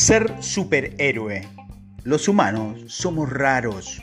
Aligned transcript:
Ser 0.00 0.42
superhéroe. 0.42 1.46
Los 2.04 2.26
humanos 2.26 2.80
somos 2.86 3.28
raros. 3.28 4.02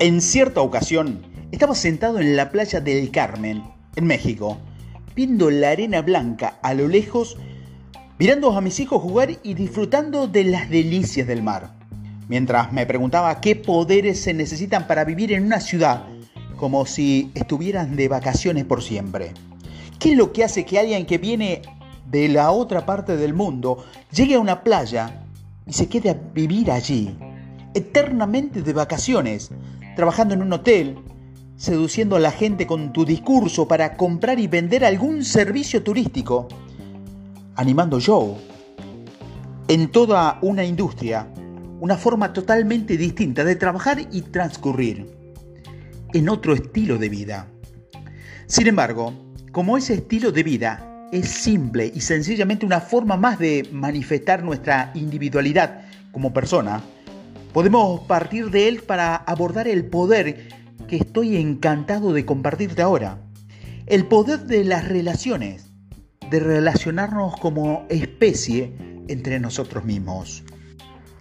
En 0.00 0.20
cierta 0.20 0.60
ocasión, 0.60 1.22
estaba 1.50 1.74
sentado 1.74 2.20
en 2.20 2.36
la 2.36 2.50
playa 2.50 2.80
del 2.80 3.10
Carmen, 3.10 3.64
en 3.96 4.04
México, 4.04 4.58
viendo 5.16 5.50
la 5.50 5.70
arena 5.70 6.02
blanca 6.02 6.58
a 6.62 6.74
lo 6.74 6.88
lejos, 6.88 7.38
mirando 8.18 8.52
a 8.52 8.60
mis 8.60 8.80
hijos 8.80 9.00
jugar 9.00 9.30
y 9.42 9.54
disfrutando 9.54 10.28
de 10.28 10.44
las 10.44 10.68
delicias 10.68 11.26
del 11.26 11.42
mar, 11.42 11.70
mientras 12.28 12.70
me 12.70 12.84
preguntaba 12.84 13.40
qué 13.40 13.56
poderes 13.56 14.20
se 14.20 14.34
necesitan 14.34 14.86
para 14.86 15.04
vivir 15.04 15.32
en 15.32 15.46
una 15.46 15.60
ciudad 15.60 16.04
como 16.58 16.84
si 16.84 17.30
estuvieran 17.34 17.96
de 17.96 18.08
vacaciones 18.08 18.66
por 18.66 18.82
siempre. 18.82 19.32
¿Qué 19.98 20.10
es 20.10 20.18
lo 20.18 20.34
que 20.34 20.44
hace 20.44 20.66
que 20.66 20.78
alguien 20.78 21.06
que 21.06 21.16
viene 21.16 21.62
de 22.10 22.28
la 22.28 22.50
otra 22.50 22.86
parte 22.86 23.16
del 23.16 23.34
mundo 23.34 23.84
llegue 24.12 24.36
a 24.36 24.40
una 24.40 24.62
playa 24.62 25.24
y 25.66 25.72
se 25.72 25.88
quede 25.88 26.10
a 26.10 26.14
vivir 26.14 26.70
allí, 26.70 27.14
eternamente 27.74 28.62
de 28.62 28.72
vacaciones, 28.72 29.50
trabajando 29.94 30.34
en 30.34 30.42
un 30.42 30.52
hotel, 30.52 30.96
seduciendo 31.56 32.16
a 32.16 32.20
la 32.20 32.30
gente 32.30 32.66
con 32.66 32.92
tu 32.92 33.04
discurso 33.04 33.68
para 33.68 33.96
comprar 33.96 34.38
y 34.38 34.46
vender 34.46 34.84
algún 34.84 35.24
servicio 35.24 35.82
turístico, 35.82 36.48
animando 37.56 38.00
show, 38.00 38.38
en 39.66 39.90
toda 39.90 40.38
una 40.40 40.64
industria, 40.64 41.28
una 41.80 41.98
forma 41.98 42.32
totalmente 42.32 42.96
distinta 42.96 43.44
de 43.44 43.56
trabajar 43.56 44.00
y 44.10 44.22
transcurrir, 44.22 45.14
en 46.14 46.28
otro 46.30 46.54
estilo 46.54 46.96
de 46.96 47.08
vida. 47.10 47.48
Sin 48.46 48.66
embargo, 48.66 49.12
como 49.52 49.76
ese 49.76 49.94
estilo 49.94 50.32
de 50.32 50.42
vida 50.42 50.97
es 51.12 51.28
simple 51.28 51.90
y 51.94 52.00
sencillamente 52.00 52.66
una 52.66 52.80
forma 52.80 53.16
más 53.16 53.38
de 53.38 53.68
manifestar 53.72 54.42
nuestra 54.42 54.90
individualidad 54.94 55.82
como 56.12 56.32
persona, 56.32 56.82
podemos 57.52 58.00
partir 58.00 58.50
de 58.50 58.68
él 58.68 58.82
para 58.82 59.16
abordar 59.16 59.68
el 59.68 59.86
poder 59.86 60.48
que 60.86 60.96
estoy 60.96 61.36
encantado 61.36 62.12
de 62.12 62.24
compartirte 62.24 62.82
ahora. 62.82 63.20
El 63.86 64.06
poder 64.06 64.40
de 64.40 64.64
las 64.64 64.86
relaciones, 64.86 65.70
de 66.30 66.40
relacionarnos 66.40 67.36
como 67.38 67.86
especie 67.88 68.72
entre 69.08 69.40
nosotros 69.40 69.84
mismos. 69.84 70.44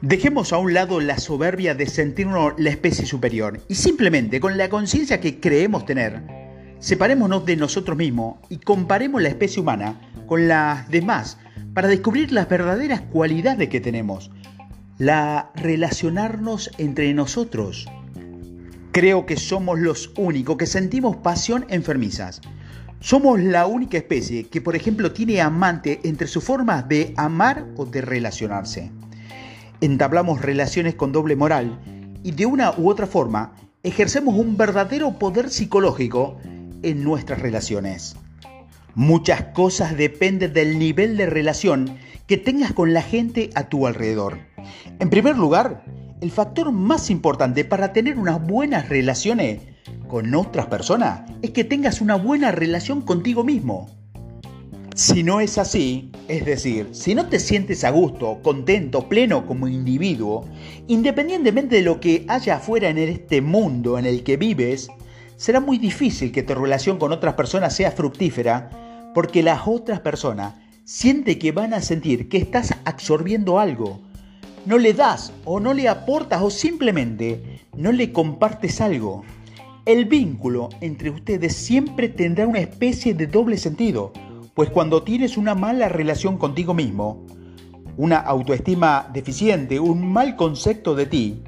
Dejemos 0.02 0.54
a 0.54 0.58
un 0.58 0.74
lado 0.74 1.00
la 1.00 1.18
soberbia 1.18 1.74
de 1.74 1.88
sentirnos 1.88 2.54
la 2.58 2.70
especie 2.70 3.06
superior 3.06 3.62
y 3.68 3.76
simplemente 3.76 4.40
con 4.40 4.58
la 4.58 4.70
conciencia 4.70 5.22
que 5.22 5.40
creemos 5.40 5.86
tener, 5.86 6.22
Separémonos 6.80 7.46
de 7.46 7.56
nosotros 7.56 7.98
mismos 7.98 8.36
y 8.50 8.58
comparemos 8.58 9.22
la 9.22 9.30
especie 9.30 9.62
humana 9.62 10.00
con 10.28 10.48
las 10.48 10.88
demás 10.90 11.38
para 11.74 11.88
descubrir 11.88 12.32
las 12.32 12.48
verdaderas 12.48 13.02
cualidades 13.02 13.70
que 13.70 13.82
tenemos, 13.82 14.30
la 15.00 15.52
relacionarnos 15.56 16.70
entre 16.78 17.14
nosotros. 17.14 17.88
Creo 18.92 19.26
que 19.26 19.38
somos 19.38 19.80
los 19.80 20.12
únicos 20.18 20.58
que 20.58 20.68
sentimos 20.68 21.18
pasión 21.18 21.66
enfermizas. 21.70 22.42
Somos 23.00 23.40
la 23.40 23.66
única 23.68 23.98
especie 23.98 24.48
que, 24.48 24.62
por 24.62 24.76
ejemplo, 24.76 25.12
tiene 25.12 25.42
amante 25.42 26.00
entre 26.04 26.28
sus 26.28 26.44
formas 26.44 26.88
de 26.88 27.14
amar 27.16 27.66
o 27.76 27.86
de 27.86 28.02
relacionarse. 28.02 28.92
Entablamos 29.82 30.42
relaciones 30.42 30.96
con 30.96 31.12
doble 31.12 31.36
moral 31.36 31.80
y 32.24 32.32
de 32.32 32.46
una 32.46 32.72
u 32.78 32.90
otra 32.90 33.06
forma 33.06 33.54
ejercemos 33.84 34.36
un 34.36 34.58
verdadero 34.58 35.20
poder 35.20 35.50
psicológico 35.52 36.38
en 36.84 37.04
nuestras 37.04 37.42
relaciones. 37.42 38.16
Muchas 38.96 39.44
cosas 39.54 39.96
dependen 39.96 40.54
del 40.54 40.80
nivel 40.80 41.18
de 41.18 41.28
relación 41.28 41.98
que 42.26 42.38
tengas 42.38 42.74
con 42.74 42.94
la 42.94 43.02
gente 43.02 43.50
a 43.56 43.70
tu 43.70 43.88
alrededor. 43.88 44.40
En 45.00 45.10
primer 45.10 45.38
lugar, 45.38 45.84
el 46.20 46.32
factor 46.32 46.72
más 46.72 47.10
importante 47.10 47.64
para 47.64 47.94
tener 47.94 48.18
unas 48.18 48.46
buenas 48.46 48.90
relaciones 48.90 49.62
con 50.08 50.34
otras 50.34 50.66
personas 50.66 51.30
es 51.42 51.52
que 51.52 51.64
tengas 51.64 52.02
una 52.02 52.16
buena 52.16 52.52
relación 52.52 53.02
contigo 53.02 53.44
mismo. 53.44 53.90
Si 54.96 55.22
no 55.22 55.42
es 55.42 55.60
así, 55.60 56.12
es 56.28 56.44
decir, 56.44 56.88
si 56.92 57.14
no 57.14 57.28
te 57.28 57.40
sientes 57.40 57.84
a 57.84 57.92
gusto, 57.92 58.40
contento, 58.42 59.08
pleno 59.08 59.46
como 59.46 59.68
individuo, 59.68 60.50
independientemente 60.88 61.76
de 61.76 61.82
lo 61.84 62.00
que 62.00 62.26
haya 62.28 62.56
afuera 62.56 62.90
en 62.90 62.98
este 62.98 63.42
mundo 63.42 64.00
en 64.00 64.08
el 64.08 64.24
que 64.24 64.38
vives, 64.38 64.90
será 65.38 65.60
muy 65.60 65.78
difícil 65.78 66.32
que 66.32 66.44
tu 66.44 66.56
relación 66.56 66.98
con 66.98 67.14
otras 67.14 67.36
personas 67.36 67.74
sea 67.74 67.92
fructífera 67.92 69.12
porque 69.14 69.44
las 69.44 69.62
otras 69.66 70.02
personas 70.02 70.56
sienten 70.84 71.40
que 71.40 71.52
van 71.52 71.74
a 71.74 71.82
sentir 71.82 72.28
que 72.28 72.38
estás 72.38 72.74
absorbiendo 72.86 73.60
algo. 73.60 74.02
No 74.66 74.78
le 74.78 74.94
das 74.94 75.32
o 75.46 75.60
no 75.60 75.74
le 75.74 75.88
aportas 75.88 76.42
o 76.42 76.50
simplemente 76.50 77.62
no 77.76 77.92
le 77.92 78.12
compartes 78.12 78.82
algo. 78.82 79.24
El 79.86 80.06
vínculo 80.06 80.70
entre 80.82 81.10
ustedes 81.10 81.56
siempre 81.56 82.10
tendrá 82.10 82.46
una 82.46 82.60
especie 82.60 83.14
de 83.14 83.28
doble 83.28 83.58
sentido, 83.58 84.12
pues 84.54 84.70
cuando 84.70 85.04
tienes 85.04 85.38
una 85.38 85.56
mala 85.56 85.88
relación 85.88 86.38
contigo 86.38 86.74
mismo, 86.74 87.26
una 87.96 88.18
autoestima 88.18 89.10
deficiente, 89.14 89.80
un 89.80 90.12
mal 90.12 90.36
concepto 90.36 90.96
de 90.96 91.06
ti, 91.06 91.44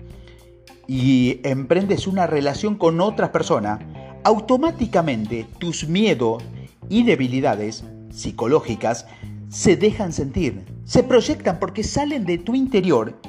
y 0.89 1.39
emprendes 1.43 2.07
una 2.07 2.25
relación 2.25 2.73
con 2.75 2.99
otras 2.99 3.29
personas, 3.29 3.79
automáticamente 4.23 5.45
tus 5.59 5.87
miedos 5.87 6.41
y 6.89 7.03
debilidades 7.03 7.83
psicológicas 8.09 9.05
se 9.49 9.75
dejan 9.75 10.11
sentir, 10.11 10.65
se 10.85 11.03
proyectan 11.03 11.59
porque 11.59 11.83
salen 11.83 12.25
de 12.25 12.39
tu 12.39 12.55
interior 12.55 13.19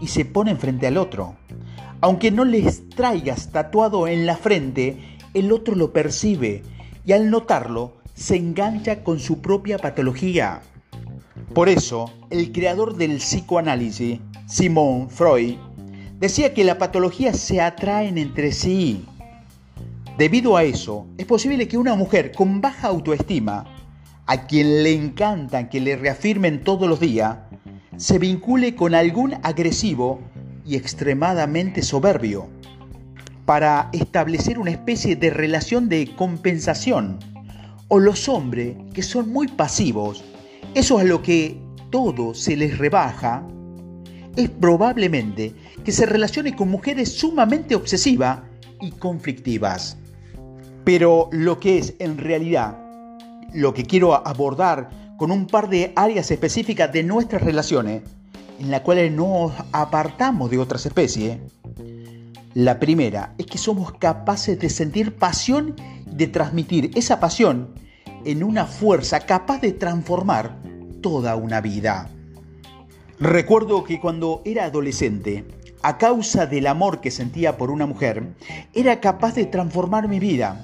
y 0.00 0.08
se 0.08 0.24
ponen 0.24 0.58
frente 0.58 0.88
al 0.88 0.96
otro. 0.96 1.36
Aunque 2.00 2.32
no 2.32 2.44
les 2.44 2.88
traigas 2.88 3.52
tatuado 3.52 4.08
en 4.08 4.26
la 4.26 4.36
frente, 4.36 4.98
el 5.34 5.52
otro 5.52 5.76
lo 5.76 5.92
percibe 5.92 6.64
y 7.06 7.12
al 7.12 7.30
notarlo 7.30 7.92
se 8.14 8.34
engancha 8.34 9.04
con 9.04 9.20
su 9.20 9.40
propia 9.40 9.78
patología. 9.78 10.62
Por 11.54 11.68
eso, 11.68 12.10
el 12.30 12.50
creador 12.50 12.96
del 12.96 13.18
psicoanálisis, 13.18 14.18
Simón 14.48 15.08
Freud, 15.10 15.54
Decía 16.24 16.54
que 16.54 16.64
la 16.64 16.78
patología 16.78 17.34
se 17.34 17.60
atraen 17.60 18.16
entre 18.16 18.50
sí. 18.50 19.04
Debido 20.16 20.56
a 20.56 20.64
eso, 20.64 21.06
es 21.18 21.26
posible 21.26 21.68
que 21.68 21.76
una 21.76 21.96
mujer 21.96 22.32
con 22.32 22.62
baja 22.62 22.88
autoestima, 22.88 23.66
a 24.24 24.46
quien 24.46 24.82
le 24.82 24.94
encanta 24.94 25.68
que 25.68 25.82
le 25.82 25.96
reafirmen 25.96 26.64
todos 26.64 26.88
los 26.88 26.98
días, 26.98 27.36
se 27.98 28.18
vincule 28.18 28.74
con 28.74 28.94
algún 28.94 29.34
agresivo 29.42 30.22
y 30.64 30.76
extremadamente 30.76 31.82
soberbio, 31.82 32.48
para 33.44 33.90
establecer 33.92 34.58
una 34.58 34.70
especie 34.70 35.16
de 35.16 35.28
relación 35.28 35.90
de 35.90 36.10
compensación. 36.16 37.18
O 37.88 37.98
los 37.98 38.30
hombres 38.30 38.76
que 38.94 39.02
son 39.02 39.28
muy 39.30 39.48
pasivos, 39.48 40.24
eso 40.74 40.96
a 40.96 41.04
lo 41.04 41.20
que 41.20 41.60
todo 41.90 42.32
se 42.32 42.56
les 42.56 42.78
rebaja, 42.78 43.46
es 44.36 44.48
probablemente 44.48 45.54
que 45.84 45.92
se 45.92 46.06
relacione 46.06 46.56
con 46.56 46.70
mujeres 46.70 47.12
sumamente 47.12 47.74
obsesivas 47.74 48.40
y 48.80 48.90
conflictivas. 48.92 49.96
Pero 50.84 51.28
lo 51.30 51.60
que 51.60 51.78
es 51.78 51.94
en 51.98 52.18
realidad, 52.18 52.78
lo 53.52 53.74
que 53.74 53.84
quiero 53.84 54.14
abordar 54.26 54.90
con 55.16 55.30
un 55.30 55.46
par 55.46 55.68
de 55.68 55.92
áreas 55.94 56.30
específicas 56.30 56.92
de 56.92 57.02
nuestras 57.02 57.42
relaciones, 57.42 58.02
en 58.58 58.70
las 58.70 58.80
cuales 58.80 59.12
nos 59.12 59.52
apartamos 59.72 60.50
de 60.50 60.58
otras 60.58 60.86
especies, 60.86 61.38
la 62.54 62.78
primera 62.78 63.34
es 63.38 63.46
que 63.46 63.58
somos 63.58 63.92
capaces 63.94 64.58
de 64.58 64.70
sentir 64.70 65.16
pasión 65.16 65.74
y 66.06 66.14
de 66.14 66.28
transmitir 66.28 66.90
esa 66.94 67.18
pasión 67.18 67.74
en 68.24 68.42
una 68.42 68.64
fuerza 68.66 69.20
capaz 69.20 69.60
de 69.60 69.72
transformar 69.72 70.56
toda 71.02 71.36
una 71.36 71.60
vida. 71.60 72.08
Recuerdo 73.18 73.84
que 73.84 74.00
cuando 74.00 74.42
era 74.44 74.64
adolescente, 74.64 75.44
a 75.84 75.98
causa 75.98 76.46
del 76.46 76.66
amor 76.66 77.02
que 77.02 77.10
sentía 77.10 77.58
por 77.58 77.70
una 77.70 77.84
mujer, 77.84 78.22
era 78.72 79.00
capaz 79.00 79.34
de 79.34 79.44
transformar 79.44 80.08
mi 80.08 80.18
vida. 80.18 80.62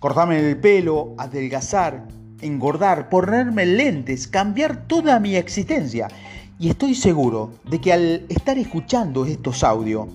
Cortarme 0.00 0.38
el 0.38 0.58
pelo, 0.58 1.14
adelgazar, 1.16 2.06
engordar, 2.42 3.08
ponerme 3.08 3.64
lentes, 3.64 4.28
cambiar 4.28 4.86
toda 4.86 5.18
mi 5.18 5.36
existencia. 5.36 6.08
Y 6.58 6.68
estoy 6.68 6.94
seguro 6.94 7.54
de 7.64 7.80
que 7.80 7.94
al 7.94 8.26
estar 8.28 8.58
escuchando 8.58 9.24
estos 9.24 9.64
audios, 9.64 10.08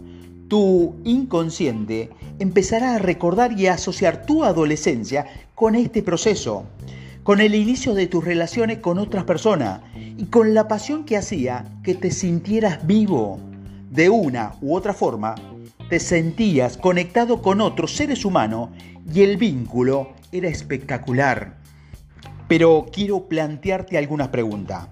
tu 0.47 0.95
inconsciente 1.05 2.11
empezará 2.37 2.93
a 2.93 2.99
recordar 2.99 3.59
y 3.59 3.65
a 3.65 3.73
asociar 3.73 4.27
tu 4.27 4.43
adolescencia 4.43 5.25
con 5.55 5.73
este 5.73 6.03
proceso 6.03 6.65
con 7.23 7.41
el 7.41 7.53
inicio 7.53 7.93
de 7.93 8.07
tus 8.07 8.25
relaciones 8.25 8.79
con 8.79 8.97
otras 8.97 9.23
personas 9.23 9.81
y 9.95 10.25
con 10.25 10.55
la 10.55 10.67
pasión 10.67 11.05
que 11.05 11.15
hacía 11.15 11.63
que 11.83 11.93
te 11.93 12.09
sintieras 12.09 12.87
vivo. 12.87 13.39
De 13.89 14.07
una 14.07 14.53
u 14.61 14.75
otra 14.75 14.93
forma, 14.93 15.33
te 15.89 15.99
sentías 15.99 16.77
conectado 16.77 17.41
con 17.41 17.59
otros 17.59 17.95
seres 17.95 18.23
humanos 18.23 18.69
y 19.11 19.21
el 19.21 19.37
vínculo 19.37 20.13
era 20.31 20.47
espectacular. 20.47 21.57
Pero 22.47 22.85
quiero 22.93 23.27
plantearte 23.27 23.97
algunas 23.97 24.27
preguntas. 24.27 24.87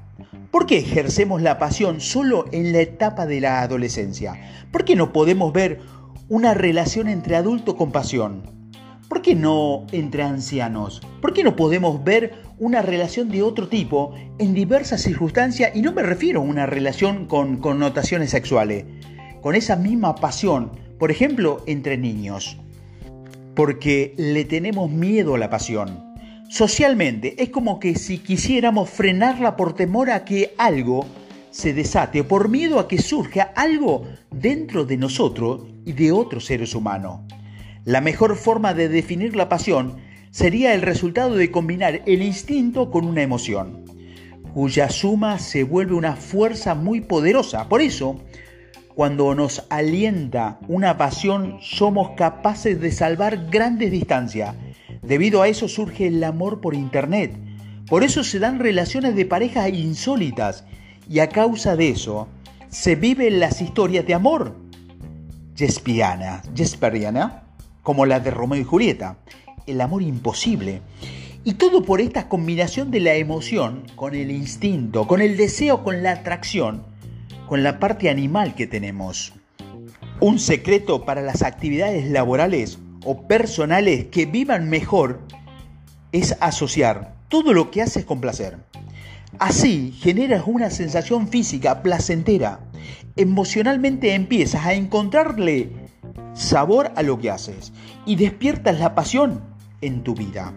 ¿Por 0.50 0.66
qué 0.66 0.80
ejercemos 0.80 1.44
la 1.44 1.60
pasión 1.60 2.02
solo 2.02 2.46
en 2.52 2.72
la 2.72 2.80
etapa 2.80 3.28
de 3.28 3.40
la 3.40 3.62
adolescencia? 3.62 4.34
¿Por 4.72 4.84
qué 4.84 4.96
no 4.96 5.14
podemos 5.14 5.54
ver 5.54 5.80
una 6.28 6.56
relación 6.56 7.08
entre 7.08 7.36
adulto 7.36 7.76
con 7.76 7.92
pasión? 7.92 8.42
¿Por 9.08 9.22
qué 9.22 9.36
no 9.36 9.86
entre 9.92 10.24
ancianos? 10.24 11.02
¿Por 11.22 11.34
qué 11.34 11.44
no 11.44 11.56
podemos 11.56 12.04
ver 12.04 12.47
una 12.60 12.82
relación 12.82 13.30
de 13.30 13.44
otro 13.44 13.68
tipo 13.68 14.14
en 14.40 14.54
diversas 14.54 15.02
circunstancias? 15.02 15.72
Y 15.76 15.82
no 15.82 15.94
me 15.94 16.04
refiero 16.04 16.42
a 16.42 16.44
una 16.44 16.66
relación 16.66 17.26
con 17.26 17.58
connotaciones 17.58 18.32
sexuales, 18.32 18.86
con 19.42 19.56
esa 19.56 19.76
misma 19.76 20.16
pasión, 20.16 20.72
por 21.00 21.12
ejemplo, 21.12 21.64
entre 21.68 21.98
niños. 21.98 22.58
Porque 23.56 24.14
le 24.18 24.46
tenemos 24.46 24.90
miedo 24.90 25.36
a 25.36 25.38
la 25.38 25.50
pasión. 25.50 26.16
Socialmente 26.50 27.42
es 27.42 27.50
como 27.50 27.80
que 27.80 27.96
si 27.96 28.20
quisiéramos 28.20 28.90
frenarla 28.90 29.56
por 29.56 29.74
temor 29.74 30.10
a 30.10 30.24
que 30.24 30.54
algo 30.58 31.06
se 31.52 31.74
desate 31.74 32.22
o 32.22 32.28
por 32.28 32.50
miedo 32.50 32.80
a 32.80 32.88
que 32.88 33.00
surja 33.00 33.52
algo 33.56 34.06
dentro 34.32 34.86
de 34.86 34.96
nosotros 34.98 35.62
y 35.86 35.94
de 35.94 36.12
otros 36.12 36.46
seres 36.46 36.76
humanos. 36.76 37.22
La 37.84 38.02
mejor 38.02 38.36
forma 38.36 38.74
de 38.74 38.90
definir 38.90 39.36
la 39.36 39.50
pasión 39.50 39.98
sería 40.38 40.76
el 40.76 40.84
resultado 40.84 41.34
de 41.34 41.50
combinar 41.50 42.04
el 42.06 42.22
instinto 42.22 42.92
con 42.92 43.06
una 43.06 43.24
emoción, 43.24 43.86
cuya 44.54 44.88
suma 44.88 45.40
se 45.40 45.64
vuelve 45.64 45.96
una 45.96 46.16
fuerza 46.16 46.76
muy 46.76 47.02
poderosa. 47.02 47.68
Por 47.68 47.82
eso, 47.82 48.20
cuando 48.94 49.34
nos 49.34 49.66
alienta 49.72 50.60
una 50.68 50.96
pasión, 50.96 51.58
somos 51.60 52.12
capaces 52.12 52.80
de 52.80 52.92
salvar 52.92 53.50
grandes 53.50 53.90
distancias. 53.90 54.54
Debido 55.02 55.42
a 55.42 55.48
eso 55.48 55.68
surge 55.68 56.06
el 56.06 56.24
amor 56.24 56.62
por 56.62 56.76
Internet. 56.76 57.36
Por 57.90 58.04
eso 58.04 58.24
se 58.24 58.38
dan 58.38 58.60
relaciones 58.60 59.16
de 59.16 59.26
parejas 59.26 59.70
insólitas. 59.74 60.66
Y 61.10 61.18
a 61.18 61.30
causa 61.30 61.76
de 61.76 61.90
eso, 61.90 62.28
se 62.70 62.94
viven 62.94 63.40
las 63.40 63.60
historias 63.60 64.06
de 64.06 64.14
amor. 64.14 64.56
Jesperiana, 65.56 66.44
Jesperiana, 66.56 67.42
como 67.82 68.06
la 68.06 68.20
de 68.20 68.30
Romeo 68.30 68.62
y 68.62 68.66
Julieta. 68.66 69.18
El 69.68 69.82
amor 69.82 70.02
imposible. 70.02 70.82
Y 71.44 71.54
todo 71.54 71.84
por 71.84 72.02
esta 72.02 72.28
combinación 72.28 72.90
de 72.90 73.00
la 73.00 73.14
emoción 73.14 73.84
con 73.96 74.16
el 74.16 74.32
instinto, 74.32 75.06
con 75.06 75.22
el 75.22 75.38
deseo, 75.38 75.84
con 75.84 76.02
la 76.02 76.12
atracción 76.12 76.98
con 77.48 77.64
la 77.64 77.80
parte 77.80 78.10
animal 78.10 78.54
que 78.54 78.68
tenemos. 78.68 79.34
Un 80.20 80.38
secreto 80.38 81.06
para 81.06 81.22
las 81.22 81.42
actividades 81.42 82.10
laborales 82.12 82.78
o 83.06 83.28
personales 83.28 84.08
que 84.08 84.26
vivan 84.26 84.70
mejor 84.70 85.22
es 86.12 86.36
asociar 86.42 87.16
todo 87.30 87.54
lo 87.54 87.72
que 87.72 87.82
haces 87.82 88.06
con 88.06 88.20
placer. 88.20 88.58
Así 89.40 89.92
generas 89.92 90.44
una 90.46 90.70
sensación 90.70 91.28
física 91.28 91.82
placentera. 91.82 92.60
Emocionalmente 93.16 94.14
empiezas 94.14 94.66
a 94.66 94.74
encontrarle 94.74 95.70
sabor 96.34 96.92
a 96.96 97.04
lo 97.04 97.20
que 97.20 97.32
haces 97.32 97.72
y 98.06 98.16
despiertas 98.16 98.80
la 98.80 98.94
pasión 98.94 99.42
en 99.82 100.04
tu 100.04 100.14
vida. 100.16 100.54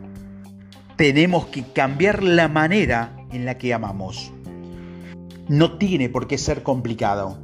Tenemos 0.96 1.46
que 1.46 1.64
cambiar 1.64 2.22
la 2.22 2.48
manera 2.48 3.16
en 3.32 3.44
la 3.44 3.58
que 3.58 3.72
amamos 3.72 4.32
no 5.50 5.78
tiene 5.78 6.08
por 6.08 6.28
qué 6.28 6.38
ser 6.38 6.62
complicado. 6.62 7.36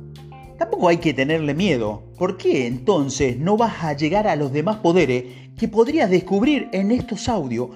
Tampoco 0.58 0.88
hay 0.88 0.98
que 0.98 1.12
tenerle 1.12 1.54
miedo. 1.54 2.04
¿Por 2.16 2.36
qué 2.36 2.68
entonces 2.68 3.36
no 3.36 3.56
vas 3.56 3.82
a 3.82 3.94
llegar 3.94 4.28
a 4.28 4.36
los 4.36 4.52
demás 4.52 4.76
poderes 4.76 5.24
que 5.58 5.66
podrías 5.66 6.08
descubrir 6.08 6.68
en 6.72 6.92
estos 6.92 7.28
audios 7.28 7.70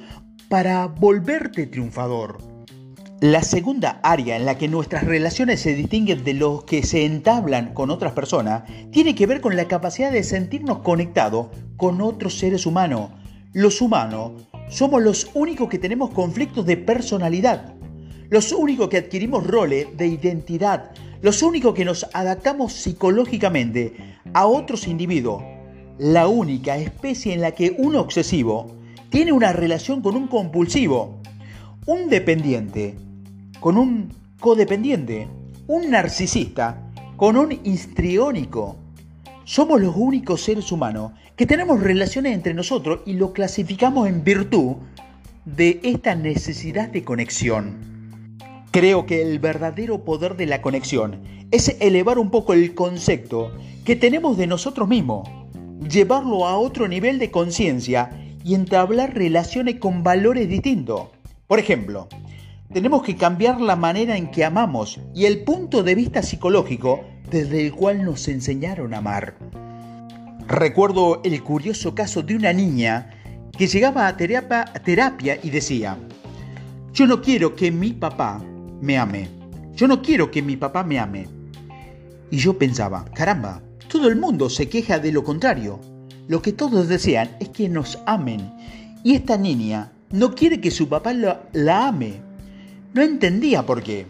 para 0.48 0.86
volverte 0.86 1.66
triunfador? 1.66 2.38
La 3.20 3.42
segunda 3.42 3.98
área 4.04 4.36
en 4.36 4.46
la 4.46 4.56
que 4.56 4.68
nuestras 4.68 5.02
relaciones 5.02 5.60
se 5.60 5.74
distinguen 5.74 6.22
de 6.22 6.34
los 6.34 6.62
que 6.62 6.84
se 6.84 7.04
entablan 7.04 7.74
con 7.74 7.90
otras 7.90 8.12
personas 8.12 8.62
tiene 8.92 9.16
que 9.16 9.26
ver 9.26 9.40
con 9.40 9.56
la 9.56 9.66
capacidad 9.66 10.12
de 10.12 10.22
sentirnos 10.22 10.78
conectados 10.78 11.48
con 11.76 12.00
otros 12.00 12.38
seres 12.38 12.66
humanos. 12.66 13.10
Los 13.52 13.80
humanos 13.80 14.46
somos 14.68 15.02
los 15.02 15.28
únicos 15.34 15.68
que 15.68 15.80
tenemos 15.80 16.10
conflictos 16.10 16.64
de 16.66 16.76
personalidad. 16.76 17.74
Los 18.28 18.52
únicos 18.52 18.88
que 18.88 18.98
adquirimos 18.98 19.44
roles 19.44 19.88
de 19.96 20.06
identidad, 20.06 20.92
los 21.20 21.42
únicos 21.42 21.74
que 21.74 21.84
nos 21.84 22.06
adaptamos 22.12 22.72
psicológicamente 22.72 24.16
a 24.34 24.46
otros 24.46 24.86
individuos, 24.86 25.42
la 25.98 26.28
única 26.28 26.76
especie 26.76 27.34
en 27.34 27.40
la 27.40 27.50
que 27.50 27.74
un 27.76 27.96
obsesivo 27.96 28.76
tiene 29.08 29.32
una 29.32 29.52
relación 29.52 30.00
con 30.00 30.14
un 30.14 30.28
compulsivo, 30.28 31.20
un 31.86 32.08
dependiente 32.08 32.94
con 33.58 33.76
un 33.76 34.12
codependiente, 34.38 35.26
un 35.66 35.90
narcisista 35.90 36.88
con 37.16 37.36
un 37.36 37.60
histriónico. 37.64 38.76
Somos 39.44 39.80
los 39.80 39.96
únicos 39.96 40.40
seres 40.40 40.70
humanos 40.70 41.12
que 41.40 41.46
tenemos 41.46 41.80
relaciones 41.82 42.34
entre 42.34 42.52
nosotros 42.52 43.00
y 43.06 43.14
lo 43.14 43.32
clasificamos 43.32 44.06
en 44.06 44.22
virtud 44.24 44.74
de 45.46 45.80
esta 45.84 46.14
necesidad 46.14 46.90
de 46.90 47.02
conexión. 47.02 48.36
Creo 48.72 49.06
que 49.06 49.22
el 49.22 49.38
verdadero 49.38 50.04
poder 50.04 50.36
de 50.36 50.44
la 50.44 50.60
conexión 50.60 51.22
es 51.50 51.78
elevar 51.80 52.18
un 52.18 52.30
poco 52.30 52.52
el 52.52 52.74
concepto 52.74 53.52
que 53.86 53.96
tenemos 53.96 54.36
de 54.36 54.48
nosotros 54.48 54.86
mismos, 54.86 55.30
llevarlo 55.88 56.46
a 56.46 56.58
otro 56.58 56.88
nivel 56.88 57.18
de 57.18 57.30
conciencia 57.30 58.10
y 58.44 58.54
entablar 58.54 59.14
relaciones 59.14 59.76
con 59.76 60.02
valores 60.02 60.46
distintos. 60.46 61.08
Por 61.46 61.58
ejemplo, 61.58 62.06
tenemos 62.70 63.02
que 63.02 63.16
cambiar 63.16 63.62
la 63.62 63.76
manera 63.76 64.18
en 64.18 64.30
que 64.30 64.44
amamos 64.44 65.00
y 65.14 65.24
el 65.24 65.42
punto 65.44 65.82
de 65.82 65.94
vista 65.94 66.22
psicológico 66.22 67.00
desde 67.30 67.64
el 67.64 67.72
cual 67.72 68.04
nos 68.04 68.28
enseñaron 68.28 68.92
a 68.92 68.98
amar. 68.98 69.69
Recuerdo 70.50 71.20
el 71.22 71.44
curioso 71.44 71.94
caso 71.94 72.24
de 72.24 72.34
una 72.34 72.52
niña 72.52 73.10
que 73.56 73.68
llegaba 73.68 74.08
a 74.08 74.16
terapia, 74.16 75.38
y 75.44 75.50
decía, 75.50 75.96
yo 76.92 77.06
no 77.06 77.22
quiero 77.22 77.54
que 77.54 77.70
mi 77.70 77.92
papá 77.92 78.42
me 78.80 78.98
ame. 78.98 79.28
Yo 79.76 79.86
no 79.86 80.02
quiero 80.02 80.32
que 80.32 80.42
mi 80.42 80.56
papá 80.56 80.82
me 80.82 80.98
ame. 80.98 81.28
Y 82.32 82.38
yo 82.38 82.58
pensaba, 82.58 83.04
caramba, 83.14 83.62
todo 83.86 84.08
el 84.08 84.16
mundo 84.16 84.50
se 84.50 84.68
queja 84.68 84.98
de 84.98 85.12
lo 85.12 85.22
contrario. 85.22 85.78
Lo 86.26 86.42
que 86.42 86.52
todos 86.52 86.88
desean 86.88 87.30
es 87.38 87.50
que 87.50 87.68
nos 87.68 88.00
amen. 88.06 88.52
Y 89.04 89.14
esta 89.14 89.36
niña 89.36 89.92
no 90.10 90.34
quiere 90.34 90.60
que 90.60 90.72
su 90.72 90.88
papá 90.88 91.12
la, 91.12 91.48
la 91.52 91.86
ame. 91.86 92.14
No 92.92 93.02
entendía 93.02 93.64
por 93.64 93.84
qué. 93.84 94.04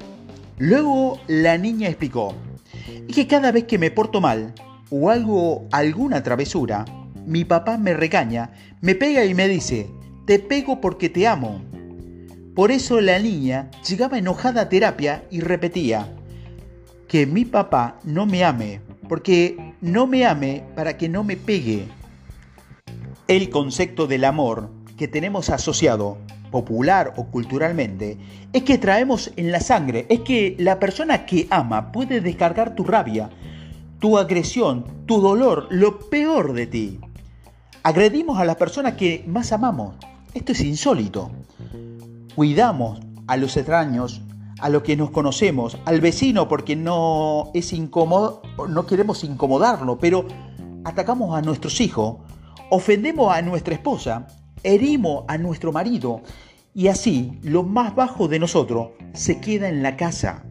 Luego 0.57 1.21
la 1.29 1.59
niña 1.59 1.89
explicó, 1.89 2.33
es 3.07 3.15
que 3.15 3.27
cada 3.27 3.53
vez 3.53 3.65
que 3.65 3.77
me 3.77 3.91
porto 3.91 4.23
mal 4.23 4.55
o 4.91 5.11
algo, 5.11 5.67
alguna 5.71 6.23
travesura, 6.23 6.85
mi 7.27 7.45
papá 7.45 7.79
me 7.79 7.95
regaña, 7.95 8.53
me 8.81 8.95
pega 8.95 9.25
y 9.25 9.35
me 9.35 9.49
dice, 9.49 9.89
te 10.27 10.39
pego 10.39 10.81
porque 10.81 11.09
te 11.09 11.27
amo. 11.27 11.63
Por 12.55 12.71
eso 12.73 13.01
la 13.01 13.19
niña 13.19 13.71
llegaba 13.89 14.19
enojada 14.19 14.63
a 14.63 14.69
terapia 14.69 15.25
y 15.31 15.41
repetía, 15.41 16.09
que 17.09 17.27
mi 17.27 17.45
papá 17.45 17.99
no 18.05 18.27
me 18.27 18.45
ame, 18.45 18.81
porque 19.09 19.75
no 19.81 20.07
me 20.07 20.27
ame 20.27 20.65
para 20.75 20.97
que 20.97 21.09
no 21.09 21.25
me 21.25 21.37
pegue. 21.37 21.87
El 23.29 23.51
concepto 23.51 24.07
del 24.07 24.25
amor 24.25 24.71
que 24.97 25.09
tenemos 25.09 25.51
asociado, 25.51 26.19
popular 26.51 27.15
o 27.17 27.27
culturalmente, 27.27 28.19
es 28.53 28.65
que 28.65 28.79
traemos 28.79 29.33
en 29.37 29.53
la 29.53 29.61
sangre, 29.61 30.07
es 30.09 30.21
que 30.21 30.57
la 30.59 30.79
persona 30.79 31.27
que 31.27 31.47
ama 31.51 31.93
puede 31.93 32.21
descargar 32.21 32.75
tu 32.75 32.85
rabia, 32.85 33.31
tu 34.01 34.19
agresión, 34.19 34.85
tu 35.07 35.21
dolor, 35.21 35.69
lo 35.71 36.01
peor 36.11 36.53
de 36.53 36.67
ti. 36.67 37.01
Agredimos 37.83 38.39
a 38.39 38.45
la 38.45 38.57
persona 38.57 38.97
que 38.97 39.25
más 39.29 39.53
amamos. 39.53 39.95
Esto 40.35 40.53
es 40.53 40.61
insólito 40.61 41.31
cuidamos 42.35 43.01
a 43.27 43.37
los 43.37 43.57
extraños, 43.57 44.23
a 44.61 44.69
los 44.69 44.83
que 44.83 44.97
nos 44.97 45.11
conocemos, 45.11 45.77
al 45.85 46.01
vecino 46.01 46.49
porque 46.49 46.77
no 46.77 47.51
es 47.55 47.73
incómodo, 47.73 48.43
no 48.69 48.87
queremos 48.87 49.25
incomodarlo, 49.25 49.99
pero 49.99 50.27
atacamos 50.85 51.37
a 51.37 51.43
nuestros 51.43 51.81
hijos, 51.81 52.17
ofendemos 52.71 53.35
a 53.35 53.43
nuestra 53.43 53.75
esposa, 53.75 54.27
herimos 54.63 55.25
a 55.29 55.39
nuestro 55.39 55.73
marido 55.73 56.23
y 56.75 56.89
así 56.89 57.39
lo 57.43 57.63
más 57.63 57.95
bajo 57.95 58.29
de 58.29 58.39
nosotros 58.39 58.89
se 59.13 59.41
queda 59.41 59.69
en 59.69 59.83
la 59.83 59.97
casa. 59.97 60.45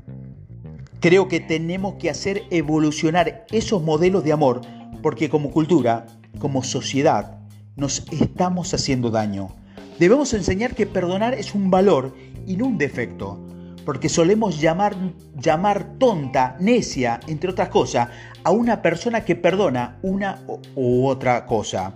Creo 1.00 1.30
que 1.30 1.40
tenemos 1.40 1.96
que 1.96 2.10
hacer 2.10 2.44
evolucionar 2.52 3.46
esos 3.52 3.82
modelos 3.82 4.26
de 4.26 4.34
amor 4.34 4.62
porque 5.02 5.30
como 5.30 5.50
cultura, 5.50 6.06
como 6.40 6.62
sociedad, 6.62 7.40
nos 7.78 8.06
estamos 8.12 8.74
haciendo 8.74 9.10
daño. 9.10 9.56
Debemos 9.98 10.34
enseñar 10.34 10.76
que 10.76 10.86
perdonar 10.86 11.34
es 11.36 11.56
un 11.56 11.72
valor 11.72 12.14
y 12.46 12.58
no 12.58 12.66
un 12.66 12.78
defecto, 12.78 13.40
porque 13.86 14.10
solemos 14.10 14.60
llamar, 14.60 14.94
llamar 15.38 15.98
tonta, 16.00 16.58
necia, 16.60 17.22
entre 17.28 17.52
otras 17.52 17.70
cosas, 17.70 18.10
a 18.44 18.52
una 18.52 18.82
persona 18.82 19.24
que 19.24 19.38
perdona 19.38 20.00
una 20.02 20.44
u 20.76 21.08
otra 21.08 21.46
cosa. 21.46 21.94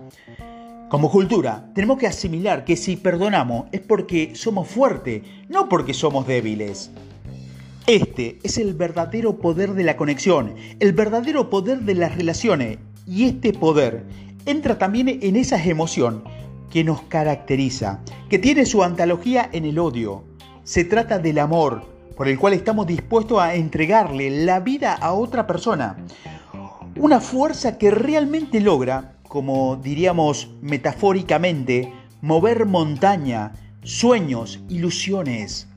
Como 0.90 1.12
cultura, 1.12 1.70
tenemos 1.76 1.98
que 1.98 2.08
asimilar 2.08 2.64
que 2.64 2.78
si 2.78 2.96
perdonamos 2.96 3.66
es 3.74 3.82
porque 3.82 4.34
somos 4.34 4.70
fuertes, 4.70 5.24
no 5.50 5.68
porque 5.68 5.94
somos 5.94 6.26
débiles. 6.26 6.90
Este 7.88 8.40
es 8.44 8.58
el 8.58 8.74
verdadero 8.76 9.40
poder 9.40 9.74
de 9.74 9.84
la 9.84 9.98
conexión, 9.98 10.56
el 10.80 10.94
verdadero 10.94 11.50
poder 11.50 11.82
de 11.82 11.96
las 11.96 12.16
relaciones. 12.16 12.78
Y 13.06 13.26
este 13.26 13.52
poder 13.52 14.06
entra 14.46 14.78
también 14.78 15.20
en 15.22 15.36
esa 15.36 15.62
emoción 15.62 16.24
que 16.72 16.86
nos 16.86 17.02
caracteriza, 17.02 18.00
que 18.30 18.40
tiene 18.40 18.66
su 18.66 18.84
analogía 18.84 19.50
en 19.52 19.66
el 19.66 19.80
odio. 19.80 20.24
Se 20.64 20.86
trata 20.86 21.20
del 21.20 21.40
amor, 21.40 21.84
por 22.16 22.30
el 22.30 22.40
cual 22.40 22.54
estamos 22.54 22.88
dispuestos 22.88 23.42
a 23.42 23.54
entregarle 23.54 24.46
la 24.46 24.62
vida 24.62 24.94
a 24.94 25.12
otra 25.12 25.46
persona. 25.46 25.98
Una 26.96 27.20
fuerza 27.20 27.78
que 27.78 27.92
realmente 27.92 28.62
logra, 28.62 29.18
como 29.28 29.76
diríamos 29.76 30.52
metafóricamente, 30.62 31.92
mover 32.22 32.66
montaña, 32.66 33.52
sueños, 33.84 34.62
ilusiones. 34.70 35.68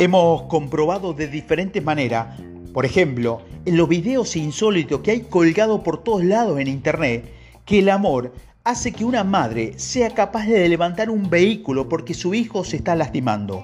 Hemos 0.00 0.42
comprobado 0.42 1.12
de 1.12 1.28
diferentes 1.28 1.80
maneras, 1.80 2.40
por 2.72 2.84
ejemplo, 2.84 3.42
en 3.64 3.76
los 3.76 3.88
videos 3.88 4.34
insólitos 4.34 5.02
que 5.02 5.12
hay 5.12 5.20
colgados 5.20 5.82
por 5.82 6.02
todos 6.02 6.24
lados 6.24 6.58
en 6.58 6.66
internet, 6.66 7.32
que 7.64 7.78
el 7.78 7.88
amor 7.88 8.32
hace 8.64 8.90
que 8.90 9.04
una 9.04 9.22
madre 9.22 9.74
sea 9.76 10.10
capaz 10.10 10.46
de 10.46 10.68
levantar 10.68 11.10
un 11.10 11.30
vehículo 11.30 11.88
porque 11.88 12.12
su 12.12 12.34
hijo 12.34 12.64
se 12.64 12.78
está 12.78 12.96
lastimando. 12.96 13.62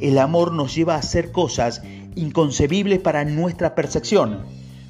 El 0.00 0.16
amor 0.16 0.52
nos 0.52 0.74
lleva 0.74 0.94
a 0.94 1.00
hacer 1.00 1.32
cosas 1.32 1.82
inconcebibles 2.14 3.00
para 3.00 3.26
nuestra 3.26 3.74
percepción. 3.74 4.46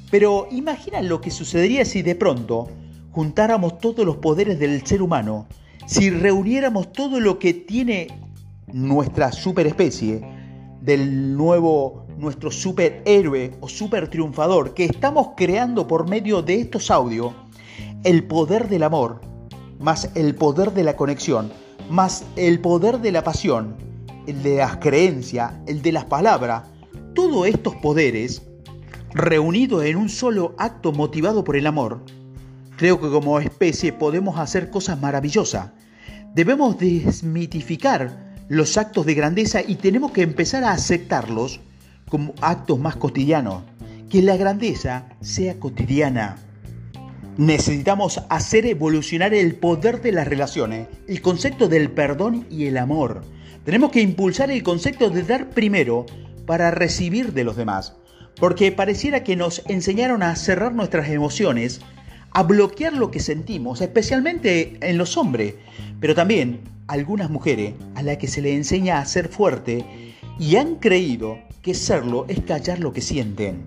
Pero 0.09 0.47
imagina 0.49 1.01
lo 1.01 1.19
que 1.19 1.29
sucedería 1.29 1.83
si 1.83 2.03
de 2.03 2.15
pronto 2.15 2.69
juntáramos 3.11 3.79
todos 3.79 4.05
los 4.05 4.15
poderes 4.15 4.59
del 4.59 4.85
ser 4.85 5.01
humano, 5.01 5.45
si 5.87 6.09
reuniéramos 6.09 6.93
todo 6.93 7.19
lo 7.19 7.37
que 7.37 7.53
tiene 7.53 8.07
nuestra 8.71 9.33
superespecie, 9.33 10.38
del 10.89 11.37
nuevo 11.37 12.07
nuestro 12.17 12.49
superhéroe 12.49 13.53
o 13.61 13.69
super 13.69 14.07
triunfador 14.07 14.73
que 14.73 14.85
estamos 14.85 15.29
creando 15.37 15.87
por 15.87 16.09
medio 16.09 16.41
de 16.41 16.55
estos 16.61 16.89
audios, 16.89 17.31
el 18.03 18.23
poder 18.23 18.67
del 18.69 18.81
amor, 18.81 19.21
más 19.79 20.09
el 20.15 20.33
poder 20.33 20.73
de 20.73 20.83
la 20.83 20.95
conexión, 20.95 21.51
más 21.91 22.25
el 22.35 22.59
poder 22.59 23.01
de 23.01 23.11
la 23.11 23.23
pasión, 23.23 23.75
el 24.25 24.41
de 24.41 24.57
las 24.57 24.77
creencias, 24.77 25.53
el 25.67 25.83
de 25.83 25.91
las 25.91 26.05
palabras, 26.05 26.63
todos 27.13 27.45
estos 27.45 27.75
poderes 27.75 28.41
reunidos 29.13 29.83
en 29.85 29.95
un 29.95 30.09
solo 30.09 30.55
acto 30.57 30.91
motivado 30.91 31.43
por 31.43 31.55
el 31.55 31.67
amor, 31.67 32.01
creo 32.77 32.99
que 32.99 33.11
como 33.11 33.39
especie 33.39 33.93
podemos 33.93 34.39
hacer 34.39 34.71
cosas 34.71 34.99
maravillosas. 34.99 35.69
Debemos 36.33 36.79
desmitificar 36.79 38.28
los 38.49 38.77
actos 38.77 39.05
de 39.05 39.13
grandeza 39.13 39.61
y 39.65 39.75
tenemos 39.75 40.11
que 40.11 40.23
empezar 40.23 40.63
a 40.63 40.71
aceptarlos 40.71 41.61
como 42.09 42.33
actos 42.41 42.79
más 42.79 42.95
cotidianos. 42.95 43.63
Que 44.09 44.23
la 44.23 44.35
grandeza 44.37 45.07
sea 45.21 45.59
cotidiana. 45.59 46.37
Necesitamos 47.37 48.23
hacer 48.27 48.65
evolucionar 48.65 49.35
el 49.35 49.55
poder 49.55 50.01
de 50.01 50.11
las 50.11 50.27
relaciones, 50.27 50.87
el 51.07 51.21
concepto 51.21 51.69
del 51.69 51.91
perdón 51.91 52.47
y 52.49 52.65
el 52.65 52.77
amor. 52.77 53.21
Tenemos 53.63 53.91
que 53.91 54.01
impulsar 54.01 54.49
el 54.49 54.63
concepto 54.63 55.11
de 55.11 55.23
dar 55.23 55.51
primero 55.51 56.07
para 56.47 56.71
recibir 56.71 57.33
de 57.33 57.43
los 57.43 57.55
demás, 57.55 57.93
porque 58.39 58.71
pareciera 58.71 59.23
que 59.23 59.35
nos 59.35 59.61
enseñaron 59.67 60.23
a 60.23 60.35
cerrar 60.35 60.73
nuestras 60.73 61.07
emociones, 61.09 61.81
a 62.31 62.41
bloquear 62.41 62.93
lo 62.93 63.11
que 63.11 63.19
sentimos, 63.19 63.79
especialmente 63.81 64.77
en 64.81 64.97
los 64.97 65.17
hombres, 65.17 65.53
pero 65.99 66.15
también 66.15 66.61
algunas 66.89 67.29
mujeres 67.29 67.75
a 67.95 68.01
las 68.01 68.17
que 68.17 68.27
se 68.27 68.41
le 68.41 68.55
enseña 68.55 68.99
a 68.99 69.05
ser 69.05 69.29
fuerte 69.29 69.85
y 70.39 70.55
han 70.55 70.75
creído 70.75 71.37
que 71.61 71.73
serlo 71.73 72.25
es 72.27 72.41
callar 72.41 72.79
lo 72.79 72.91
que 72.91 73.01
sienten. 73.01 73.63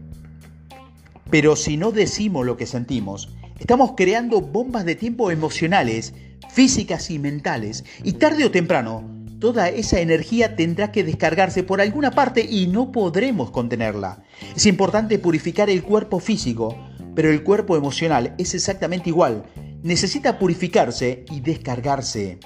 Pero 1.31 1.57
si 1.57 1.77
no 1.77 1.93
decimos 1.93 2.45
lo 2.45 2.57
que 2.57 2.67
sentimos, 2.67 3.31
estamos 3.59 3.93
creando 3.97 4.41
bombas 4.41 4.85
de 4.85 4.97
tiempo 4.97 5.31
emocionales, 5.31 6.15
físicas 6.51 7.11
y 7.11 7.19
mentales, 7.19 7.85
y 8.03 8.15
tarde 8.15 8.45
o 8.45 8.51
temprano, 8.51 9.05
toda 9.39 9.69
esa 9.69 10.01
energía 10.01 10.57
tendrá 10.57 10.93
que 10.93 11.05
descargarse 11.05 11.63
por 11.63 11.81
alguna 11.81 12.11
parte 12.11 12.47
y 12.49 12.67
no 12.67 12.93
podremos 12.93 13.51
contenerla. 13.51 14.23
Es 14.55 14.67
importante 14.67 15.19
purificar 15.19 15.71
el 15.71 15.83
cuerpo 15.83 16.21
físico, 16.21 16.77
pero 17.15 17.31
el 17.31 17.43
cuerpo 17.43 17.77
emocional 17.77 18.35
es 18.39 18.55
exactamente 18.55 19.11
igual. 19.11 19.45
Necesita 19.83 20.39
purificarse 20.39 21.25
y 21.31 21.41
descargarse. 21.41 22.39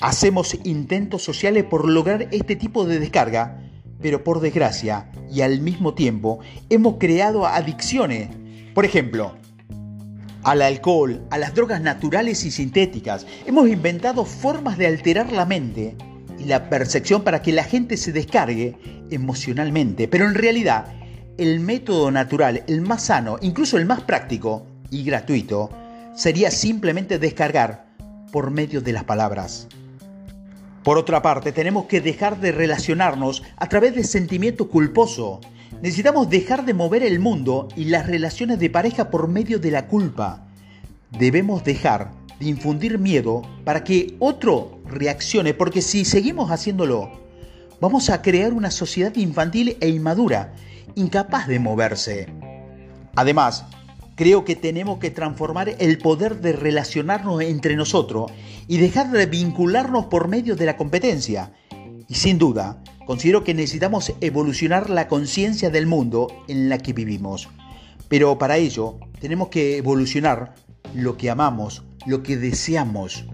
Hacemos 0.00 0.58
intentos 0.64 1.22
sociales 1.22 1.64
por 1.64 1.88
lograr 1.88 2.28
este 2.30 2.54
tipo 2.54 2.84
de 2.84 2.98
descarga, 2.98 3.62
pero 4.00 4.22
por 4.22 4.40
desgracia 4.40 5.10
y 5.32 5.40
al 5.40 5.60
mismo 5.60 5.94
tiempo 5.94 6.40
hemos 6.68 6.96
creado 6.98 7.46
adicciones. 7.46 8.28
Por 8.74 8.84
ejemplo, 8.84 9.34
al 10.44 10.62
alcohol, 10.62 11.22
a 11.30 11.38
las 11.38 11.54
drogas 11.54 11.80
naturales 11.80 12.44
y 12.44 12.50
sintéticas. 12.50 13.26
Hemos 13.46 13.68
inventado 13.68 14.24
formas 14.24 14.78
de 14.78 14.86
alterar 14.86 15.32
la 15.32 15.46
mente 15.46 15.96
y 16.38 16.44
la 16.44 16.68
percepción 16.68 17.24
para 17.24 17.42
que 17.42 17.52
la 17.52 17.64
gente 17.64 17.96
se 17.96 18.12
descargue 18.12 18.76
emocionalmente. 19.10 20.08
Pero 20.08 20.26
en 20.26 20.34
realidad, 20.34 20.94
el 21.38 21.58
método 21.58 22.10
natural, 22.10 22.62
el 22.68 22.82
más 22.82 23.04
sano, 23.04 23.38
incluso 23.40 23.78
el 23.78 23.86
más 23.86 24.02
práctico 24.02 24.66
y 24.90 25.04
gratuito, 25.04 25.70
sería 26.14 26.50
simplemente 26.50 27.18
descargar 27.18 27.86
por 28.30 28.50
medio 28.50 28.80
de 28.80 28.92
las 28.92 29.04
palabras. 29.04 29.66
Por 30.86 30.98
otra 30.98 31.20
parte, 31.20 31.50
tenemos 31.50 31.86
que 31.86 32.00
dejar 32.00 32.38
de 32.38 32.52
relacionarnos 32.52 33.42
a 33.56 33.68
través 33.68 33.96
de 33.96 34.04
sentimiento 34.04 34.68
culposo. 34.68 35.40
Necesitamos 35.82 36.30
dejar 36.30 36.64
de 36.64 36.74
mover 36.74 37.02
el 37.02 37.18
mundo 37.18 37.66
y 37.74 37.86
las 37.86 38.06
relaciones 38.06 38.60
de 38.60 38.70
pareja 38.70 39.10
por 39.10 39.26
medio 39.26 39.58
de 39.58 39.72
la 39.72 39.88
culpa. 39.88 40.46
Debemos 41.10 41.64
dejar 41.64 42.12
de 42.38 42.46
infundir 42.46 43.00
miedo 43.00 43.42
para 43.64 43.82
que 43.82 44.14
otro 44.20 44.78
reaccione, 44.84 45.54
porque 45.54 45.82
si 45.82 46.04
seguimos 46.04 46.52
haciéndolo, 46.52 47.10
vamos 47.80 48.08
a 48.08 48.22
crear 48.22 48.52
una 48.52 48.70
sociedad 48.70 49.16
infantil 49.16 49.76
e 49.80 49.88
inmadura, 49.88 50.54
incapaz 50.94 51.48
de 51.48 51.58
moverse. 51.58 52.28
Además, 53.16 53.64
Creo 54.16 54.46
que 54.46 54.56
tenemos 54.56 54.98
que 54.98 55.10
transformar 55.10 55.76
el 55.78 55.98
poder 55.98 56.40
de 56.40 56.52
relacionarnos 56.52 57.42
entre 57.42 57.76
nosotros 57.76 58.32
y 58.66 58.78
dejar 58.78 59.10
de 59.10 59.26
vincularnos 59.26 60.06
por 60.06 60.28
medio 60.28 60.56
de 60.56 60.64
la 60.64 60.78
competencia. 60.78 61.52
Y 62.08 62.14
sin 62.14 62.38
duda, 62.38 62.82
considero 63.04 63.44
que 63.44 63.52
necesitamos 63.52 64.14
evolucionar 64.22 64.88
la 64.88 65.06
conciencia 65.06 65.68
del 65.68 65.86
mundo 65.86 66.28
en 66.48 66.70
la 66.70 66.78
que 66.78 66.94
vivimos. 66.94 67.50
Pero 68.08 68.38
para 68.38 68.56
ello 68.56 68.98
tenemos 69.20 69.48
que 69.48 69.76
evolucionar 69.76 70.54
lo 70.94 71.18
que 71.18 71.28
amamos, 71.28 71.84
lo 72.06 72.22
que 72.22 72.38
deseamos. 72.38 73.26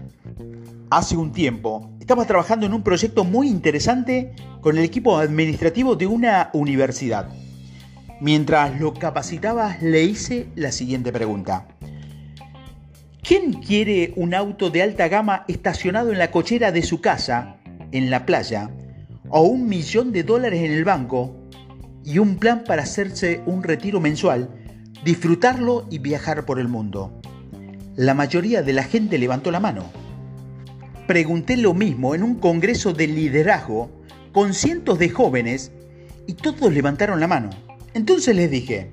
Hace 0.89 1.15
un 1.15 1.31
tiempo 1.31 1.91
estaba 2.01 2.25
trabajando 2.25 2.65
en 2.65 2.73
un 2.73 2.83
proyecto 2.83 3.23
muy 3.23 3.47
interesante 3.47 4.35
con 4.59 4.77
el 4.77 4.83
equipo 4.83 5.17
administrativo 5.17 5.95
de 5.95 6.07
una 6.07 6.49
universidad. 6.51 7.29
Mientras 8.23 8.79
lo 8.79 8.93
capacitaba, 8.93 9.75
le 9.81 10.05
hice 10.05 10.47
la 10.55 10.71
siguiente 10.71 11.11
pregunta. 11.11 11.67
¿Quién 13.21 13.51
quiere 13.51 14.13
un 14.15 14.33
auto 14.33 14.69
de 14.69 14.81
alta 14.81 15.09
gama 15.09 15.43
estacionado 15.49 16.09
en 16.09 16.19
la 16.19 16.31
cochera 16.31 16.71
de 16.71 16.83
su 16.83 17.01
casa, 17.01 17.57
en 17.91 18.09
la 18.09 18.25
playa, 18.25 18.69
o 19.27 19.41
un 19.41 19.67
millón 19.67 20.13
de 20.13 20.23
dólares 20.23 20.61
en 20.63 20.71
el 20.71 20.85
banco 20.85 21.35
y 22.05 22.19
un 22.19 22.37
plan 22.37 22.63
para 22.63 22.83
hacerse 22.83 23.41
un 23.45 23.61
retiro 23.61 23.99
mensual, 23.99 24.49
disfrutarlo 25.03 25.85
y 25.91 25.97
viajar 25.97 26.45
por 26.45 26.61
el 26.61 26.69
mundo? 26.69 27.19
La 27.97 28.13
mayoría 28.13 28.61
de 28.61 28.71
la 28.71 28.83
gente 28.83 29.17
levantó 29.17 29.51
la 29.51 29.59
mano. 29.59 29.83
Pregunté 31.07 31.57
lo 31.57 31.73
mismo 31.73 32.15
en 32.15 32.23
un 32.23 32.35
congreso 32.35 32.93
de 32.93 33.05
liderazgo 33.05 33.91
con 34.31 34.53
cientos 34.53 34.97
de 34.97 35.09
jóvenes 35.09 35.73
y 36.25 36.35
todos 36.35 36.71
levantaron 36.71 37.19
la 37.19 37.27
mano. 37.27 37.49
Entonces 37.93 38.35
les 38.35 38.49
dije, 38.49 38.91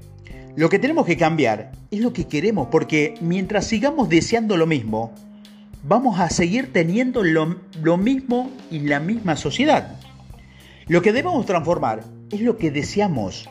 lo 0.56 0.68
que 0.68 0.78
tenemos 0.78 1.06
que 1.06 1.16
cambiar 1.16 1.72
es 1.90 2.00
lo 2.00 2.12
que 2.12 2.26
queremos, 2.26 2.68
porque 2.70 3.14
mientras 3.20 3.66
sigamos 3.66 4.08
deseando 4.08 4.56
lo 4.56 4.66
mismo, 4.66 5.12
vamos 5.82 6.20
a 6.20 6.28
seguir 6.28 6.72
teniendo 6.72 7.22
lo, 7.22 7.96
mismo 7.96 8.50
y 8.70 8.80
la 8.80 9.00
misma 9.00 9.36
sociedad. 9.36 9.96
Lo 10.86 11.00
que 11.02 11.12
debemos 11.12 11.46
transformar 11.46 12.04
es 12.30 12.40
lo 12.42 12.58
que 12.58 12.70
deseamos. 12.70 13.48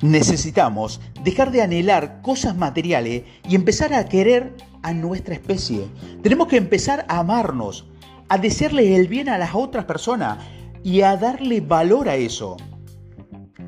Necesitamos 0.00 1.00
dejar 1.22 1.52
de 1.52 1.62
anhelar 1.62 2.20
cosas 2.22 2.56
materiales 2.56 3.22
y 3.48 3.54
empezar 3.54 3.94
a 3.94 4.08
querer 4.08 4.54
a 4.82 4.92
nuestra 4.92 5.34
especie. 5.34 5.84
Tenemos 6.22 6.48
que 6.48 6.56
empezar 6.56 7.06
a 7.08 7.20
amarnos, 7.20 7.86
a 8.28 8.38
desearle 8.38 8.96
el 8.96 9.06
bien 9.06 9.28
a 9.28 9.38
las 9.38 9.54
otras 9.54 9.84
personas 9.84 10.38
y 10.82 11.02
a 11.02 11.16
darle 11.16 11.60
valor 11.60 12.08
a 12.08 12.16
eso. 12.16 12.56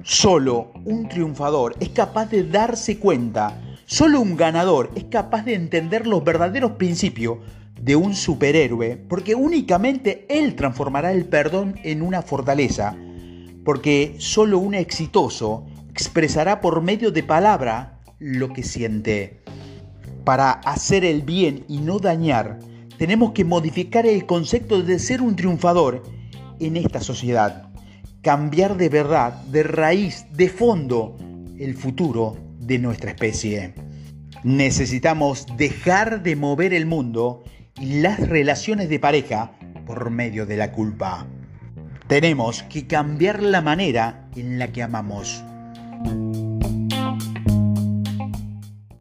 Solo 0.04 0.72
un 0.84 1.08
triunfador 1.08 1.74
es 1.80 1.88
capaz 1.88 2.26
de 2.26 2.44
darse 2.44 2.98
cuenta, 2.98 3.60
solo 3.86 4.20
un 4.20 4.36
ganador 4.36 4.90
es 4.94 5.04
capaz 5.04 5.44
de 5.44 5.54
entender 5.54 6.06
los 6.06 6.22
verdaderos 6.22 6.72
principios 6.72 7.38
de 7.80 7.96
un 7.96 8.14
superhéroe, 8.14 8.96
porque 9.08 9.34
únicamente 9.34 10.26
él 10.28 10.54
transformará 10.54 11.12
el 11.12 11.24
perdón 11.24 11.80
en 11.82 12.02
una 12.02 12.22
fortaleza 12.22 12.96
porque 13.64 14.16
solo 14.18 14.58
un 14.58 14.74
exitoso 14.74 15.64
expresará 15.90 16.60
por 16.60 16.82
medio 16.82 17.10
de 17.10 17.22
palabra 17.22 17.98
lo 18.18 18.52
que 18.52 18.62
siente. 18.62 19.40
Para 20.24 20.52
hacer 20.52 21.04
el 21.04 21.22
bien 21.22 21.64
y 21.68 21.78
no 21.78 21.98
dañar, 21.98 22.58
tenemos 22.98 23.32
que 23.32 23.44
modificar 23.44 24.06
el 24.06 24.26
concepto 24.26 24.82
de 24.82 24.98
ser 24.98 25.22
un 25.22 25.34
triunfador 25.34 26.02
en 26.60 26.76
esta 26.76 27.00
sociedad. 27.00 27.63
Cambiar 28.24 28.78
de 28.78 28.88
verdad, 28.88 29.34
de 29.44 29.62
raíz, 29.62 30.24
de 30.32 30.48
fondo, 30.48 31.14
el 31.58 31.74
futuro 31.74 32.38
de 32.58 32.78
nuestra 32.78 33.10
especie. 33.10 33.74
Necesitamos 34.42 35.46
dejar 35.58 36.22
de 36.22 36.34
mover 36.34 36.72
el 36.72 36.86
mundo 36.86 37.44
y 37.78 38.00
las 38.00 38.18
relaciones 38.26 38.88
de 38.88 38.98
pareja 38.98 39.52
por 39.84 40.08
medio 40.08 40.46
de 40.46 40.56
la 40.56 40.72
culpa. 40.72 41.26
Tenemos 42.06 42.62
que 42.62 42.86
cambiar 42.86 43.42
la 43.42 43.60
manera 43.60 44.30
en 44.34 44.58
la 44.58 44.72
que 44.72 44.82
amamos. 44.82 45.44